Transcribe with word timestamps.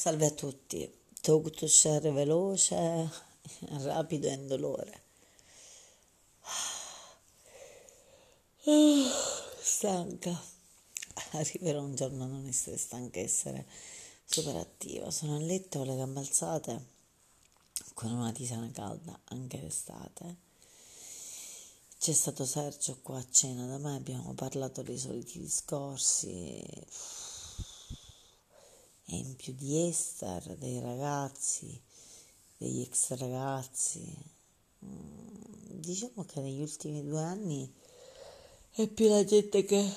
salve 0.00 0.24
a 0.24 0.30
tutti. 0.30 0.90
Talk 1.20 1.50
to 1.50 1.68
share 1.68 2.10
veloce, 2.10 3.10
rapido 3.82 4.28
e 4.28 4.32
indolore. 4.32 5.02
Stanca. 9.60 10.40
Arriverà 11.32 11.80
un 11.80 11.94
giorno 11.94 12.24
a 12.24 12.28
non 12.28 12.46
essere 12.46 12.78
stanca, 12.78 13.20
essere 13.20 13.66
super 14.24 14.56
attiva. 14.56 15.10
Sono 15.10 15.36
a 15.36 15.38
letto 15.38 15.80
con 15.80 15.88
le 15.88 15.96
gambe 15.96 16.20
alzate, 16.20 16.86
con 17.92 18.10
una 18.10 18.32
tisana 18.32 18.70
calda 18.72 19.20
anche 19.24 19.60
d'estate. 19.60 20.36
C'è 21.98 22.12
stato 22.14 22.46
Sergio 22.46 23.00
qua 23.02 23.18
a 23.18 23.26
cena 23.30 23.66
da 23.66 23.76
me, 23.76 23.96
abbiamo 23.96 24.32
parlato 24.32 24.80
dei 24.80 24.96
soliti 24.96 25.40
discorsi 25.40 26.64
e 29.12 29.16
in 29.16 29.34
più 29.34 29.52
di 29.54 29.88
Esther, 29.88 30.56
dei 30.56 30.78
ragazzi, 30.78 31.80
degli 32.56 32.82
ex 32.82 33.12
ragazzi. 33.14 34.16
Mm, 34.84 35.80
diciamo 35.80 36.24
che 36.24 36.40
negli 36.40 36.60
ultimi 36.60 37.02
due 37.04 37.20
anni 37.20 37.72
è 38.70 38.86
più 38.86 39.08
la 39.08 39.24
gente 39.24 39.64
che 39.64 39.92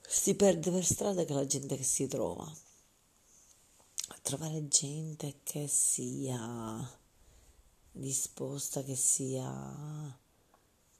si 0.00 0.34
perde 0.34 0.70
per 0.70 0.84
strada 0.84 1.24
che 1.24 1.34
la 1.34 1.44
gente 1.44 1.76
che 1.76 1.82
si 1.82 2.06
trova. 2.06 2.50
Trovare 4.22 4.66
gente 4.68 5.40
che 5.42 5.68
sia 5.68 6.98
disposta, 7.92 8.82
che 8.82 8.96
sia 8.96 10.18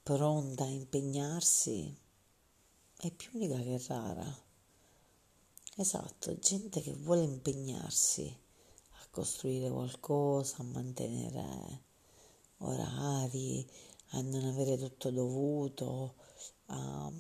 pronta 0.03 0.65
a 0.65 0.69
impegnarsi, 0.69 1.97
è 2.99 3.11
più 3.11 3.31
unica 3.33 3.57
che 3.57 3.83
rara. 3.87 4.43
Esatto, 5.77 6.39
gente 6.39 6.81
che 6.81 6.93
vuole 6.93 7.25
impegnarsi 7.25 8.33
a 8.91 9.07
costruire 9.11 9.69
qualcosa, 9.69 10.59
a 10.59 10.63
mantenere 10.63 11.83
orari, 12.59 13.69
a 14.11 14.21
non 14.21 14.45
avere 14.45 14.79
tutto 14.79 15.11
dovuto, 15.11 16.15
a 16.67 17.11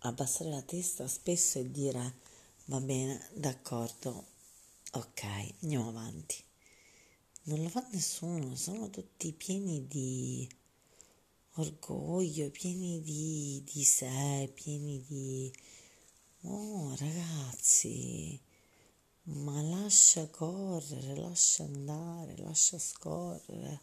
abbassare 0.00 0.50
la 0.50 0.62
testa 0.62 1.06
spesso 1.06 1.60
e 1.60 1.70
dire 1.70 2.16
va 2.64 2.80
bene, 2.80 3.30
d'accordo, 3.34 4.26
ok, 4.90 5.22
andiamo 5.62 5.90
avanti. 5.90 6.42
Non 7.44 7.62
lo 7.62 7.68
fa 7.68 7.86
nessuno, 7.92 8.56
sono 8.56 8.90
tutti 8.90 9.32
pieni 9.32 9.86
di 9.86 10.48
orgoglio, 11.52 12.50
pieni 12.50 13.00
di, 13.02 13.62
di 13.72 13.84
sé, 13.84 14.50
pieni 14.52 15.00
di 15.06 15.52
Oh 16.48 16.94
ragazzi, 16.96 18.40
ma 19.24 19.60
lascia 19.62 20.28
correre, 20.28 21.16
lascia 21.16 21.64
andare, 21.64 22.36
lascia 22.36 22.78
scorrere. 22.78 23.80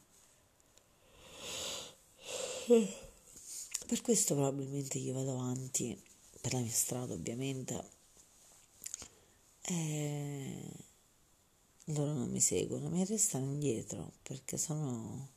Per 3.86 4.02
questo 4.02 4.36
probabilmente 4.36 4.97
io 4.97 5.14
vado 5.14 5.31
avanti, 5.31 6.02
per 6.39 6.53
la 6.53 6.59
mia 6.59 6.72
strada 6.72 7.14
ovviamente, 7.14 7.89
e 9.61 10.72
loro 11.86 12.14
non 12.14 12.30
mi 12.30 12.39
seguono, 12.39 12.88
mi 12.88 13.03
restano 13.03 13.44
indietro 13.45 14.14
perché 14.23 14.58
sono 14.58 15.31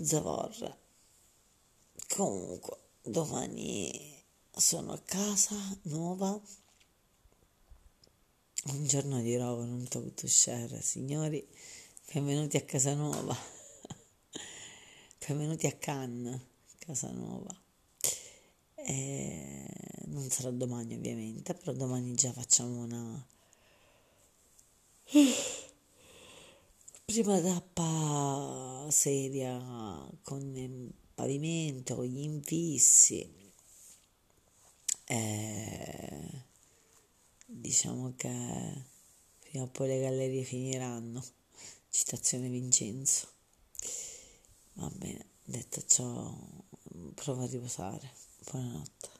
zavorra. 0.00 0.74
Comunque, 2.08 2.78
domani 3.02 4.18
sono 4.60 4.92
a 4.92 4.98
casa 4.98 5.56
nuova. 5.84 6.38
Un 8.66 8.86
giorno 8.86 9.22
dirò 9.22 9.56
con 9.56 9.70
un 9.70 9.88
talk 9.88 10.12
to 10.12 10.28
share, 10.28 10.82
signori, 10.82 11.48
benvenuti 12.12 12.58
a 12.58 12.64
casa 12.64 12.92
nuova, 12.92 13.34
benvenuti 15.26 15.66
a 15.66 15.72
Cannes, 15.72 16.38
casa 16.78 17.10
nuova. 17.10 17.58
E 18.74 19.66
non 20.08 20.28
sarà 20.28 20.50
domani 20.50 20.94
ovviamente, 20.94 21.54
però 21.54 21.72
domani 21.72 22.14
già 22.14 22.30
facciamo 22.30 22.82
una 22.82 23.26
prima 27.06 27.40
tappa 27.40 28.86
seria 28.90 29.58
con 30.22 30.54
il 30.54 30.92
pavimento, 31.14 32.04
gli 32.04 32.20
infissi 32.20 33.39
e 35.10 36.44
diciamo 37.44 38.14
che 38.14 38.84
prima 39.40 39.64
o 39.64 39.66
poi 39.66 39.88
le 39.88 40.00
gallerie 40.00 40.44
finiranno. 40.44 41.20
Citazione 41.88 42.48
Vincenzo. 42.48 43.26
Va 44.74 44.88
bene, 44.94 45.26
detto 45.42 45.82
ciò, 45.84 46.32
provo 47.14 47.42
a 47.42 47.46
riposare. 47.48 48.08
Buonanotte. 48.48 49.19